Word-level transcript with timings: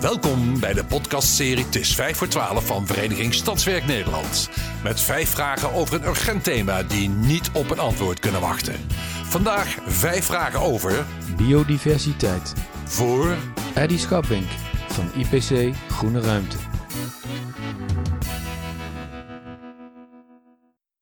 Welkom 0.00 0.60
bij 0.60 0.72
de 0.72 0.84
podcastserie 0.84 1.64
Het 1.64 1.76
is 1.76 1.94
5 1.94 2.16
voor 2.16 2.28
12 2.28 2.66
van 2.66 2.86
Vereniging 2.86 3.34
Stadswerk 3.34 3.86
Nederland. 3.86 4.50
Met 4.82 5.00
vijf 5.00 5.28
vragen 5.28 5.72
over 5.72 5.94
een 5.94 6.08
urgent 6.08 6.44
thema 6.44 6.82
die 6.82 7.08
niet 7.08 7.50
op 7.52 7.70
een 7.70 7.78
antwoord 7.78 8.20
kunnen 8.20 8.40
wachten. 8.40 8.74
Vandaag 9.24 9.76
vijf 9.86 10.24
vragen 10.24 10.60
over 10.60 11.04
Biodiversiteit. 11.36 12.52
voor 12.84 13.36
Eddy 13.74 13.98
Schappink 13.98 14.46
van 14.88 15.10
IPC 15.14 15.74
Groene 15.88 16.20
Ruimte. 16.20 16.56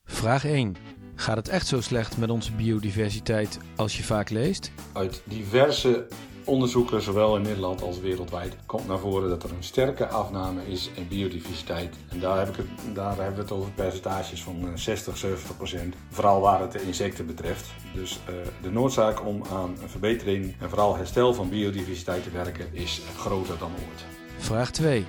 Vraag 0.04 0.45
1. 0.45 0.86
Gaat 1.18 1.36
het 1.36 1.48
echt 1.48 1.66
zo 1.66 1.80
slecht 1.80 2.16
met 2.16 2.30
onze 2.30 2.52
biodiversiteit 2.52 3.58
als 3.76 3.96
je 3.96 4.02
vaak 4.02 4.30
leest? 4.30 4.70
Uit 4.92 5.22
diverse 5.24 6.06
onderzoeken, 6.44 7.02
zowel 7.02 7.36
in 7.36 7.42
Nederland 7.42 7.82
als 7.82 8.00
wereldwijd, 8.00 8.57
komt 8.66 8.86
naar 8.86 8.98
voren 8.98 9.29
dat 9.29 9.43
er 9.43 9.50
een 9.50 9.62
sterke 9.62 10.07
afname 10.07 10.66
is 10.66 10.90
in 10.94 11.08
biodiversiteit. 11.08 11.96
En 12.08 12.21
daar, 12.21 12.38
heb 12.38 12.48
ik 12.48 12.57
het, 12.57 12.94
daar 12.94 13.16
hebben 13.16 13.34
we 13.34 13.40
het 13.40 13.52
over 13.52 13.71
percentages 13.71 14.43
van 14.43 14.68
eh, 14.68 14.71
60, 14.74 15.16
70 15.16 15.57
procent. 15.57 15.94
Vooral 16.10 16.40
waar 16.40 16.60
het 16.60 16.72
de 16.72 16.82
insecten 16.82 17.26
betreft. 17.26 17.71
Dus 17.94 18.18
eh, 18.26 18.35
de 18.62 18.71
noodzaak 18.71 19.26
om 19.26 19.43
aan 19.52 19.76
een 19.82 19.88
verbetering 19.88 20.54
en 20.60 20.68
vooral 20.68 20.96
herstel 20.96 21.35
van 21.35 21.48
biodiversiteit 21.48 22.22
te 22.22 22.30
werken 22.30 22.68
is 22.72 23.00
groter 23.16 23.58
dan 23.58 23.71
ooit. 23.71 24.04
Vraag 24.38 24.71
2. 24.71 25.07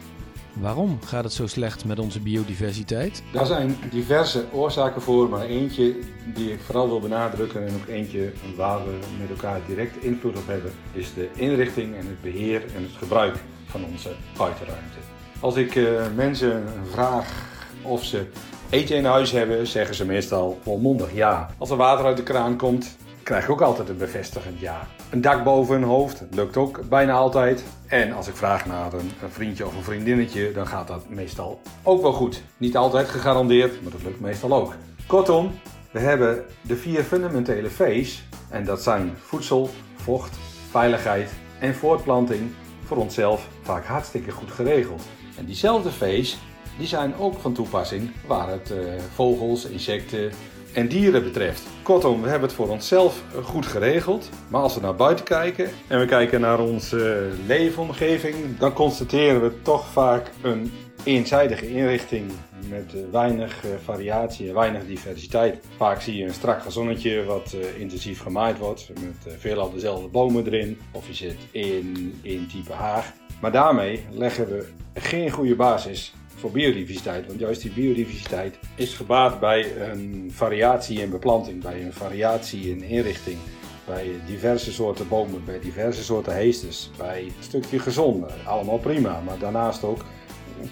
Waarom 0.62 1.00
gaat 1.06 1.24
het 1.24 1.34
zo 1.34 1.48
slecht 1.48 1.86
met 1.86 2.00
onze 2.00 2.20
biodiversiteit? 2.20 3.24
Daar 3.32 3.46
zijn 3.46 3.76
diverse 3.92 4.46
oorzaken 4.52 5.02
voor, 5.02 5.30
maar 5.30 5.46
eentje 5.46 5.96
die 6.34 6.52
ik 6.52 6.60
vooral 6.60 6.88
wil 6.88 7.00
benadrukken 7.00 7.68
en 7.68 7.74
ook 7.74 7.88
eentje 7.88 8.32
waar 8.56 8.86
we 8.86 9.00
met 9.20 9.30
elkaar 9.30 9.60
direct 9.68 10.04
invloed 10.04 10.38
op 10.38 10.48
hebben, 10.48 10.72
is 10.92 11.14
de 11.14 11.30
inrichting 11.34 11.96
en 11.96 12.08
het 12.08 12.22
beheer 12.22 12.62
en 12.76 12.82
het 12.82 12.98
gebruik 12.98 13.36
van 13.66 13.86
onze 13.86 14.10
buitenruimte. 14.38 14.98
Als 15.40 15.56
ik 15.56 15.76
eh, 15.76 15.86
mensen 16.16 16.64
vraag 16.92 17.46
of 17.82 18.04
ze 18.04 18.26
eten 18.70 18.96
in 18.96 19.06
huis 19.06 19.32
hebben, 19.32 19.68
zeggen 19.68 19.96
ze 19.96 20.06
meestal 20.06 20.60
volmondig 20.62 21.14
ja. 21.14 21.50
Als 21.58 21.70
er 21.70 21.78
water 21.78 22.06
uit 22.06 22.18
de 22.18 22.24
kraan 22.24 22.58
komt, 22.58 22.98
krijg 23.28 23.44
ik 23.44 23.50
ook 23.50 23.62
altijd 23.62 23.90
een 23.90 23.98
bevestigend 23.98 24.60
ja. 24.60 24.88
Een 25.10 25.22
dak 25.22 25.44
boven 25.44 25.76
hun 25.76 25.84
hoofd 25.84 26.24
lukt 26.32 26.58
ook 26.58 26.90
bijna 26.90 27.14
altijd. 27.14 27.64
En 27.88 28.14
als 28.14 28.28
ik 28.28 28.36
vraag 28.36 28.66
naar 28.66 28.94
een, 28.94 29.12
vriendje 29.30 29.66
of 29.66 29.76
een 29.76 29.84
vriendinnetje, 29.84 30.52
dan 30.52 30.68
gaat 30.68 30.88
dat 30.88 31.10
meestal 31.10 31.62
ook 31.84 32.02
wel 32.02 32.14
goed. 32.14 32.44
Niet 32.58 32.78
altijd 32.78 33.08
gegarandeerd, 33.08 33.84
maar 33.84 33.92
dat 33.92 34.04
lukt 34.04 34.20
meestal 34.20 34.54
ook. 34.54 34.76
Kortom, 35.08 35.52
we 35.92 36.00
hebben 36.00 36.46
de 36.62 36.76
vier 36.76 37.04
fundamentele 37.04 37.70
V's. 37.70 38.24
En 38.50 38.66
dat 38.66 38.84
zijn 38.84 39.14
voedsel, 39.18 39.70
vocht, 39.96 40.38
veiligheid 40.70 41.32
en 41.60 41.76
voortplanting 41.76 42.52
voor 42.84 42.98
onszelf 42.98 43.48
vaak 43.62 43.86
hartstikke 43.86 44.32
goed 44.32 44.52
geregeld. 44.52 45.04
En 45.38 45.46
diezelfde 45.46 45.92
V's 45.92 46.38
die 46.78 46.88
zijn 46.88 47.16
ook 47.16 47.40
van 47.40 47.54
toepassing 47.54 48.12
waar 48.28 48.50
het 48.50 48.72
eh, 48.72 48.78
vogels, 49.14 49.66
insecten 49.66 50.32
en 50.78 50.88
dieren 50.88 51.24
betreft. 51.24 51.68
Kortom, 51.82 52.22
we 52.22 52.30
hebben 52.30 52.48
het 52.48 52.58
voor 52.58 52.70
onszelf 52.70 53.24
goed 53.44 53.66
geregeld. 53.66 54.30
Maar 54.48 54.62
als 54.62 54.76
we 54.76 54.82
naar 54.82 54.96
buiten 54.96 55.26
kijken 55.26 55.70
en 55.88 56.00
we 56.00 56.06
kijken 56.06 56.42
naar 56.42 56.60
onze 56.60 57.30
leefomgeving, 57.48 58.58
dan 58.58 58.74
constateren 58.74 59.42
we 59.42 59.62
toch 59.62 59.88
vaak 59.88 60.32
een 60.42 60.72
eenzijdige 61.04 61.70
inrichting 61.70 62.32
met 62.70 62.94
eh, 62.94 63.02
weinig 63.12 63.66
eh, 63.66 63.72
variatie 63.84 64.48
en 64.48 64.54
weinig 64.54 64.86
diversiteit. 64.86 65.60
Vaak 65.78 66.02
zie 66.02 66.18
je 66.18 66.24
een 66.24 66.34
strak 66.34 66.62
zonnetje 66.68 67.24
wat 67.24 67.54
eh, 67.54 67.80
intensief 67.80 68.22
gemaaid 68.22 68.58
wordt 68.58 68.90
met 69.02 69.36
veelal 69.38 69.72
dezelfde 69.72 70.08
bomen 70.08 70.46
erin. 70.46 70.80
Of 70.92 71.08
je 71.08 71.14
zit 71.14 71.38
in 71.52 72.14
één 72.24 72.48
type 72.48 72.74
haag. 72.74 73.14
Maar 73.42 73.52
daarmee 73.52 74.06
leggen 74.12 74.48
we 74.48 74.68
geen 74.94 75.30
goede 75.30 75.56
basis 75.56 76.14
voor 76.38 76.52
biodiversiteit. 76.52 77.28
Want 77.28 77.40
juist 77.40 77.62
die 77.62 77.72
biodiversiteit 77.72 78.58
is 78.76 78.94
gebaat 78.94 79.40
bij 79.40 79.90
een 79.90 80.32
variatie 80.34 81.02
in 81.02 81.10
beplanting, 81.10 81.62
bij 81.62 81.84
een 81.86 81.94
variatie 81.94 82.70
in 82.70 82.84
inrichting. 82.84 83.38
Bij 83.86 84.12
diverse 84.26 84.74
soorten 84.74 85.08
bomen, 85.08 85.46
bij 85.46 85.60
diverse 85.60 86.04
soorten 86.04 86.34
heesters, 86.34 86.90
bij 86.98 87.24
een 87.24 87.44
stukje 87.44 87.80
gezonde. 87.80 88.28
Allemaal 88.46 88.78
prima, 88.78 89.22
maar 89.26 89.40
daarnaast 89.40 89.84
ook 89.84 90.06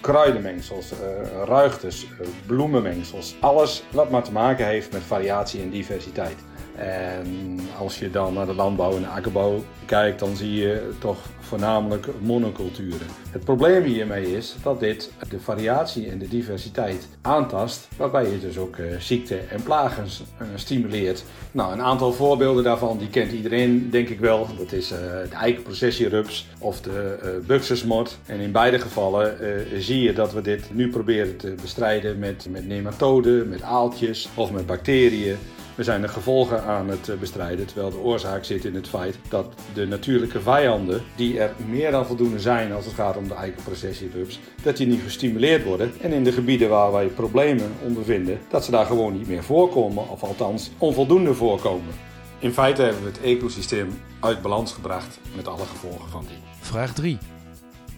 kruidenmengsels, 0.00 0.92
eh, 0.92 0.98
ruigtes, 1.44 2.06
eh, 2.20 2.26
bloemenmengsels. 2.46 3.34
Alles 3.40 3.84
wat 3.90 4.10
maar 4.10 4.22
te 4.22 4.32
maken 4.32 4.66
heeft 4.66 4.92
met 4.92 5.02
variatie 5.02 5.62
en 5.62 5.70
diversiteit. 5.70 6.36
En 6.76 7.60
als 7.78 7.98
je 7.98 8.10
dan 8.10 8.34
naar 8.34 8.46
de 8.46 8.54
landbouw 8.54 8.96
en 8.96 9.02
de 9.02 9.08
akkerbouw 9.08 9.64
kijkt, 9.84 10.18
dan 10.18 10.36
zie 10.36 10.54
je 10.54 10.92
toch 10.98 11.18
voornamelijk 11.46 12.06
monoculturen. 12.20 13.06
Het 13.30 13.44
probleem 13.44 13.82
hiermee 13.82 14.36
is 14.36 14.56
dat 14.62 14.80
dit 14.80 15.12
de 15.28 15.40
variatie 15.40 16.10
en 16.10 16.18
de 16.18 16.28
diversiteit 16.28 17.08
aantast, 17.20 17.88
waarbij 17.96 18.30
je 18.30 18.40
dus 18.40 18.58
ook 18.58 18.76
eh, 18.76 18.86
ziekte 18.98 19.36
en 19.36 19.62
plagen 19.62 20.04
eh, 20.38 20.46
stimuleert. 20.54 21.24
Nou, 21.52 21.72
een 21.72 21.82
aantal 21.82 22.12
voorbeelden 22.12 22.64
daarvan, 22.64 22.98
die 22.98 23.08
kent 23.08 23.32
iedereen 23.32 23.90
denk 23.90 24.08
ik 24.08 24.20
wel. 24.20 24.46
Dat 24.58 24.72
is 24.72 24.90
eh, 24.90 24.98
de 24.98 25.36
eikenprocessierups 25.36 26.46
of 26.58 26.80
de 26.80 27.42
buxusmot. 27.46 28.18
En 28.26 28.40
in 28.40 28.52
beide 28.52 28.78
gevallen 28.78 29.40
eh, 29.40 29.80
zie 29.80 30.02
je 30.02 30.12
dat 30.12 30.32
we 30.32 30.40
dit 30.40 30.64
nu 30.72 30.90
proberen 30.90 31.36
te 31.36 31.54
bestrijden 31.62 32.18
met, 32.18 32.46
met 32.50 32.66
nematoden, 32.66 33.48
met 33.48 33.62
aaltjes 33.62 34.28
of 34.34 34.52
met 34.52 34.66
bacteriën. 34.66 35.36
We 35.76 35.82
zijn 35.82 36.00
de 36.00 36.08
gevolgen 36.08 36.62
aan 36.62 36.88
het 36.88 37.08
eh, 37.08 37.16
bestrijden, 37.16 37.66
terwijl 37.66 37.90
de 37.90 37.98
oorzaak 37.98 38.44
zit 38.44 38.64
in 38.64 38.74
het 38.74 38.88
feit 38.88 39.18
dat 39.28 39.54
de 39.74 39.86
natuurlijke 39.86 40.40
vijanden, 40.40 41.02
die 41.16 41.40
er 41.40 41.54
meer 41.66 41.90
dan 41.90 42.06
voldoende 42.06 42.40
zijn 42.40 42.72
als 42.72 42.84
het 42.84 42.94
gaat 42.94 43.16
om 43.16 43.28
de 43.28 43.34
eikenprocessierups, 43.34 44.40
dat 44.62 44.76
die 44.76 44.86
niet 44.86 45.02
gestimuleerd 45.02 45.64
worden. 45.64 45.92
En 46.00 46.12
in 46.12 46.24
de 46.24 46.32
gebieden 46.32 46.68
waar 46.68 46.92
wij 46.92 47.06
problemen 47.06 47.72
ondervinden, 47.82 48.38
dat 48.50 48.64
ze 48.64 48.70
daar 48.70 48.86
gewoon 48.86 49.12
niet 49.12 49.28
meer 49.28 49.44
voorkomen, 49.44 50.08
of 50.08 50.22
althans 50.22 50.70
onvoldoende 50.78 51.34
voorkomen. 51.34 51.94
In 52.38 52.52
feite 52.52 52.82
hebben 52.82 53.02
we 53.02 53.08
het 53.08 53.20
ecosysteem 53.20 54.00
uit 54.20 54.42
balans 54.42 54.72
gebracht 54.72 55.18
met 55.36 55.48
alle 55.48 55.66
gevolgen 55.66 56.10
van 56.10 56.24
die. 56.28 56.38
Vraag 56.60 56.94
3. 56.94 57.18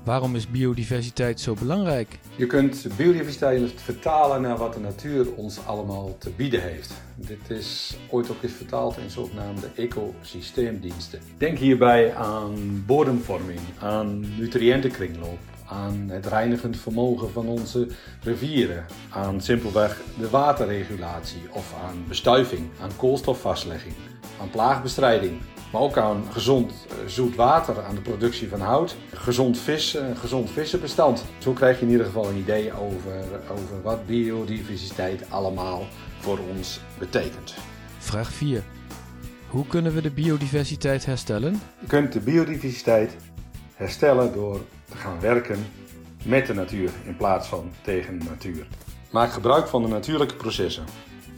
Waarom 0.08 0.34
is 0.34 0.50
biodiversiteit 0.50 1.41
zo 1.41 1.54
belangrijk? 1.54 2.19
Je 2.36 2.46
kunt 2.46 2.86
biodiversiteit 2.96 3.72
vertalen 3.74 4.42
naar 4.42 4.56
wat 4.56 4.72
de 4.72 4.80
natuur 4.80 5.34
ons 5.34 5.66
allemaal 5.66 6.16
te 6.19 6.30
bieden 6.30 6.62
heeft. 6.62 6.92
Dit 7.16 7.50
is 7.50 7.96
ooit 8.10 8.30
ook 8.30 8.42
eens 8.42 8.52
vertaald 8.52 8.97
in 8.97 9.10
zogenaamde 9.10 9.68
ecosysteemdiensten. 9.76 11.20
Denk 11.38 11.58
hierbij 11.58 12.14
aan 12.14 12.84
bodemvorming, 12.86 13.60
aan 13.78 14.24
nutriëntenkringloop, 14.38 15.38
aan 15.66 16.08
het 16.08 16.26
reinigend 16.26 16.76
vermogen 16.76 17.30
van 17.30 17.47
onze 17.47 17.88
rivieren, 18.22 18.86
aan 19.10 19.41
simpelweg 19.41 20.00
de 20.18 20.30
waterregulatie 20.30 21.42
of 21.50 21.74
aan 21.84 22.04
bestuiving, 22.08 22.68
aan 22.80 22.97
koolstofvastlegging, 22.97 23.94
aan 24.41 24.50
plaagbestrijding, 24.50 25.41
maar 25.72 25.80
ook 25.80 25.96
aan 25.96 26.24
gezond 26.32 26.72
eh, 26.88 26.96
zoet 27.06 27.34
water, 27.34 27.82
aan 27.84 27.94
de 27.94 28.00
productie 28.00 28.48
van 28.48 28.60
hout, 28.60 28.96
gezond 29.12 29.58
vis, 29.58 29.94
een 29.94 30.16
gezond 30.16 30.50
vissenbestand. 30.50 31.24
Zo 31.38 31.52
krijg 31.52 31.78
je 31.78 31.84
in 31.84 31.90
ieder 31.90 32.06
geval 32.06 32.28
een 32.28 32.36
idee 32.36 32.72
over, 32.72 33.24
over 33.50 33.82
wat 33.82 34.06
biodiversiteit 34.06 35.30
allemaal 35.30 35.86
voor 36.18 36.38
ons 36.56 36.80
betekent. 36.98 37.54
Vraag 37.98 38.32
4. 38.32 38.62
Hoe 39.48 39.66
kunnen 39.66 39.94
we 39.94 40.02
de 40.02 40.10
biodiversiteit 40.10 41.06
herstellen? 41.06 41.60
Je 41.80 41.86
kunt 41.86 42.12
de 42.12 42.20
biodiversiteit 42.20 43.16
herstellen 43.74 44.32
door 44.32 44.60
te 44.90 44.96
gaan 44.96 45.20
werken 45.20 45.66
met 46.24 46.46
de 46.46 46.54
natuur 46.54 46.90
in 47.04 47.16
plaats 47.16 47.48
van 47.48 47.70
tegen 47.82 48.18
de 48.18 48.24
natuur. 48.24 48.66
Maak 49.10 49.32
gebruik 49.32 49.68
van 49.68 49.82
de 49.82 49.88
natuurlijke 49.88 50.36
processen. 50.36 50.84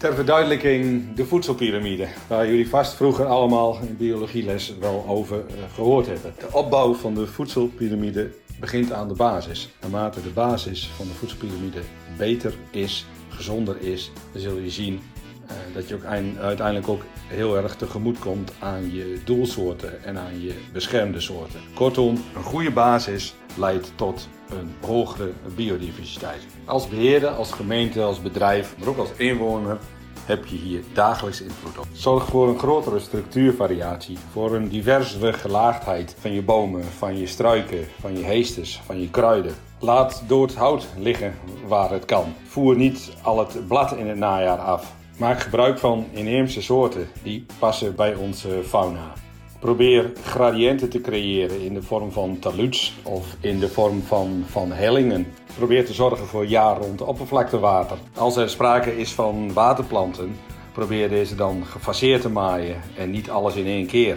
Ter 0.00 0.15
verduidelijking 0.15 1.15
de 1.15 1.27
voedselpiramide, 1.27 2.09
waar 2.28 2.47
jullie 2.47 2.69
vast 2.69 2.94
vroeger 2.94 3.27
allemaal 3.27 3.78
in 3.81 3.97
biologieles 3.97 4.75
wel 4.78 5.05
over 5.09 5.38
eh, 5.38 5.55
gehoord 5.75 6.06
hebben. 6.06 6.34
De 6.38 6.53
opbouw 6.53 6.95
van 6.95 7.15
de 7.15 7.27
voedselpiramide 7.27 8.30
begint 8.60 8.92
aan 8.92 9.09
de 9.09 9.15
basis. 9.15 9.69
Naarmate 9.80 10.22
de 10.22 10.28
basis 10.28 10.91
van 10.97 11.07
de 11.07 11.13
voedselpiramide 11.13 11.80
beter 12.19 12.54
is, 12.71 13.07
gezonder 13.28 13.80
is, 13.80 14.10
dan 14.33 14.41
zul 14.41 14.57
je 14.57 14.71
zien 14.71 15.01
eh, 15.47 15.54
dat 15.74 15.89
je 15.89 15.95
ook 15.95 16.03
eind- 16.03 16.39
uiteindelijk 16.39 16.89
ook 16.89 17.03
heel 17.27 17.57
erg 17.57 17.77
tegemoet 17.77 18.19
komt 18.19 18.53
aan 18.59 18.95
je 18.95 19.19
doelsoorten 19.24 20.04
en 20.04 20.19
aan 20.19 20.41
je 20.41 20.54
beschermde 20.72 21.21
soorten. 21.21 21.60
Kortom, 21.74 22.24
een 22.36 22.42
goede 22.42 22.71
basis 22.71 23.34
leidt 23.57 23.92
tot 23.95 24.28
een 24.51 24.71
hogere 24.86 25.30
biodiversiteit. 25.54 26.47
Als 26.65 26.89
beheerder, 26.89 27.28
als 27.28 27.53
gemeente, 27.53 28.03
als 28.03 28.22
bedrijf, 28.22 28.74
maar 28.78 28.89
ook 28.89 28.98
als 28.98 29.13
inwoner 29.16 29.78
heb 30.25 30.47
je 30.47 30.57
hier 30.57 30.83
dagelijks 30.93 31.41
invloed 31.41 31.78
op. 31.78 31.87
Zorg 31.93 32.27
voor 32.27 32.49
een 32.49 32.59
grotere 32.59 32.99
structuurvariatie, 32.99 34.19
voor 34.33 34.55
een 34.55 34.69
diversere 34.69 35.33
gelaagdheid 35.33 36.17
van 36.19 36.33
je 36.33 36.43
bomen, 36.43 36.84
van 36.84 37.19
je 37.19 37.27
struiken, 37.27 37.87
van 38.01 38.17
je 38.19 38.25
heesters, 38.25 38.81
van 38.84 39.01
je 39.01 39.11
kruiden. 39.11 39.55
Laat 39.78 40.22
dood 40.27 40.55
hout 40.55 40.89
liggen 40.99 41.34
waar 41.67 41.91
het 41.91 42.05
kan. 42.05 42.34
Voer 42.45 42.77
niet 42.77 43.13
al 43.22 43.39
het 43.39 43.69
blad 43.69 43.97
in 43.97 44.07
het 44.07 44.19
najaar 44.19 44.59
af. 44.59 44.93
Maak 45.19 45.41
gebruik 45.41 45.78
van 45.78 46.07
inheemse 46.11 46.63
soorten 46.63 47.09
die 47.22 47.47
passen 47.59 47.95
bij 47.95 48.15
onze 48.15 48.63
fauna. 48.65 49.13
Probeer 49.60 50.12
gradiënten 50.24 50.89
te 50.91 51.01
creëren 51.01 51.60
in 51.60 51.74
de 51.74 51.83
vorm 51.83 52.12
van 52.12 52.39
taluds 52.39 52.95
of 53.03 53.36
in 53.41 53.59
de 53.59 53.68
vorm 53.68 54.03
van, 54.03 54.45
van 54.47 54.72
hellingen. 54.72 55.27
Probeer 55.57 55.86
te 55.86 55.92
zorgen 55.92 56.27
voor 56.27 56.47
jaar 56.47 56.77
rond 56.77 57.01
oppervlaktewater. 57.01 57.97
Als 58.15 58.36
er 58.36 58.51
sprake 58.51 58.97
is 58.98 59.12
van 59.12 59.53
waterplanten, 59.53 60.36
probeer 60.72 61.09
deze 61.09 61.34
dan 61.34 61.65
gefaseerd 61.65 62.21
te 62.21 62.28
maaien 62.28 62.80
en 62.97 63.10
niet 63.10 63.30
alles 63.30 63.54
in 63.54 63.66
één 63.66 63.86
keer. 63.86 64.16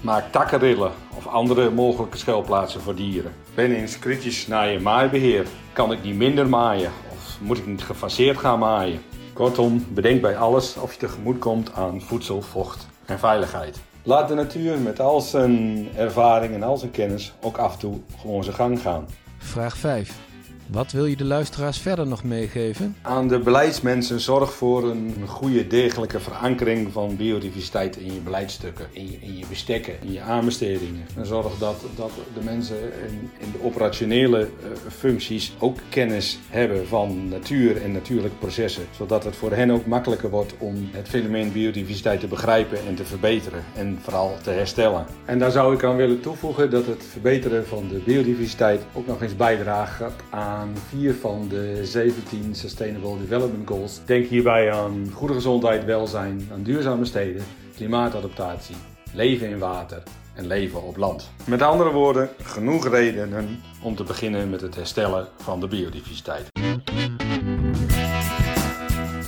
Maak 0.00 0.32
takkenrillen 0.32 0.92
of 1.16 1.26
andere 1.26 1.70
mogelijke 1.70 2.18
schuilplaatsen 2.18 2.80
voor 2.80 2.94
dieren. 2.94 3.32
Ben 3.54 3.74
eens 3.74 3.98
kritisch 3.98 4.46
naar 4.46 4.72
je 4.72 4.80
maaibeheer. 4.80 5.46
Kan 5.72 5.92
ik 5.92 6.02
niet 6.02 6.16
minder 6.16 6.48
maaien 6.48 6.90
of 7.12 7.38
moet 7.40 7.58
ik 7.58 7.66
niet 7.66 7.82
gefaseerd 7.82 8.38
gaan 8.38 8.58
maaien? 8.58 9.00
Kortom, 9.32 9.86
bedenk 9.88 10.20
bij 10.20 10.36
alles 10.36 10.76
of 10.76 10.92
je 10.92 10.98
tegemoet 10.98 11.38
komt 11.38 11.72
aan 11.72 12.00
voedsel, 12.00 12.42
vocht 12.42 12.86
en 13.06 13.18
veiligheid. 13.18 13.80
Laat 14.02 14.28
de 14.28 14.34
natuur 14.34 14.78
met 14.78 15.00
al 15.00 15.20
zijn 15.20 15.88
ervaring 15.96 16.54
en 16.54 16.62
al 16.62 16.76
zijn 16.76 16.90
kennis 16.90 17.32
ook 17.40 17.56
af 17.56 17.72
en 17.72 17.78
toe 17.78 17.98
gewoon 18.20 18.44
zijn 18.44 18.56
gang 18.56 18.80
gaan. 18.80 19.06
Vraag 19.38 19.76
5. 19.76 20.29
Wat 20.72 20.92
wil 20.92 21.06
je 21.06 21.16
de 21.16 21.24
luisteraars 21.24 21.78
verder 21.78 22.06
nog 22.06 22.24
meegeven? 22.24 22.96
Aan 23.02 23.28
de 23.28 23.38
beleidsmensen 23.38 24.20
zorg 24.20 24.52
voor 24.52 24.90
een 24.90 25.14
goede, 25.26 25.66
degelijke 25.66 26.20
verankering 26.20 26.92
van 26.92 27.16
biodiversiteit 27.16 27.96
in 27.96 28.14
je 28.14 28.20
beleidsstukken, 28.20 28.86
in 28.92 29.10
je, 29.10 29.18
in 29.20 29.38
je 29.38 29.44
bestekken, 29.48 29.94
in 30.02 30.12
je 30.12 30.20
aanbestedingen. 30.20 31.06
En 31.16 31.26
zorg 31.26 31.58
dat, 31.58 31.84
dat 31.96 32.10
de 32.34 32.40
mensen 32.44 32.76
in, 33.08 33.30
in 33.38 33.52
de 33.52 33.62
operationele 33.62 34.40
uh, 34.40 34.68
functies 34.90 35.52
ook 35.58 35.78
kennis 35.88 36.38
hebben 36.48 36.86
van 36.86 37.28
natuur 37.28 37.82
en 37.82 37.92
natuurlijke 37.92 38.36
processen, 38.36 38.84
zodat 38.90 39.24
het 39.24 39.36
voor 39.36 39.52
hen 39.52 39.70
ook 39.70 39.86
makkelijker 39.86 40.30
wordt 40.30 40.54
om 40.58 40.88
het 40.92 41.08
fenomeen 41.08 41.52
biodiversiteit 41.52 42.20
te 42.20 42.26
begrijpen 42.26 42.78
en 42.86 42.94
te 42.94 43.04
verbeteren 43.04 43.64
en 43.74 43.98
vooral 44.02 44.36
te 44.42 44.50
herstellen. 44.50 45.06
En 45.24 45.38
daar 45.38 45.50
zou 45.50 45.74
ik 45.74 45.84
aan 45.84 45.96
willen 45.96 46.20
toevoegen 46.20 46.70
dat 46.70 46.86
het 46.86 47.04
verbeteren 47.10 47.66
van 47.66 47.88
de 47.88 47.98
biodiversiteit 47.98 48.82
ook 48.92 49.06
nog 49.06 49.22
eens 49.22 49.36
bijdraagt 49.36 50.22
aan 50.30 50.59
aan 50.60 50.76
vier 50.88 51.14
van 51.14 51.48
de 51.48 51.80
17 51.84 52.54
Sustainable 52.54 53.18
Development 53.18 53.68
Goals. 53.68 54.00
Denk 54.04 54.26
hierbij 54.26 54.72
aan 54.72 55.10
goede 55.12 55.34
gezondheid, 55.34 55.84
welzijn, 55.84 56.48
aan 56.52 56.62
duurzame 56.62 57.04
steden, 57.04 57.42
klimaatadaptatie, 57.74 58.76
leven 59.12 59.48
in 59.48 59.58
water 59.58 60.02
en 60.34 60.46
leven 60.46 60.82
op 60.82 60.96
land. 60.96 61.30
Met 61.46 61.62
andere 61.62 61.90
woorden, 61.90 62.28
genoeg 62.42 62.88
redenen 62.88 63.60
om 63.82 63.96
te 63.96 64.04
beginnen 64.04 64.50
met 64.50 64.60
het 64.60 64.74
herstellen 64.74 65.28
van 65.36 65.60
de 65.60 65.68
biodiversiteit. 65.68 66.48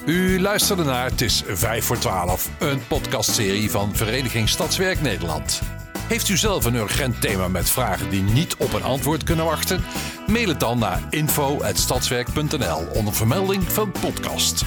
U 0.07 0.41
luisterde 0.41 0.85
naar 0.85 1.11
Het 1.11 1.21
is 1.21 1.43
5 1.47 1.85
voor 1.85 1.99
12, 1.99 2.51
een 2.59 2.87
podcastserie 2.89 3.71
van 3.71 3.95
Vereniging 3.95 4.49
Stadswerk 4.49 5.01
Nederland. 5.01 5.72
Heeft 6.09 6.29
u 6.29 6.37
zelf 6.37 6.65
een 6.65 6.75
urgent 6.75 7.21
thema 7.21 7.49
met 7.49 7.71
vragen 7.71 8.11
die 8.11 8.23
niet 8.23 8.57
op 8.57 8.73
een 8.73 8.83
antwoord 8.83 9.23
kunnen 9.23 9.45
wachten? 9.45 9.85
Mail 10.27 10.49
het 10.49 10.61
dan 10.61 10.79
naar 10.79 11.03
info.stadswerk.nl 11.11 12.87
onder 12.93 13.15
vermelding 13.15 13.73
van 13.73 13.93
podcast. 14.01 14.65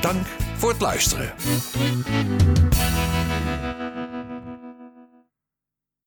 Dank 0.00 0.26
voor 0.56 0.70
het 0.70 0.80
luisteren. 0.80 1.32